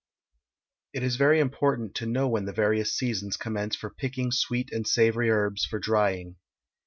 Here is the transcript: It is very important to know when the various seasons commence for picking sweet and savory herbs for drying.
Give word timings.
It 0.93 1.03
is 1.03 1.15
very 1.17 1.39
important 1.39 1.93
to 1.97 2.07
know 2.07 2.27
when 2.27 2.45
the 2.45 2.51
various 2.53 2.91
seasons 2.91 3.37
commence 3.37 3.75
for 3.75 3.91
picking 3.93 4.31
sweet 4.31 4.71
and 4.71 4.87
savory 4.87 5.29
herbs 5.29 5.63
for 5.65 5.77
drying. 5.77 6.37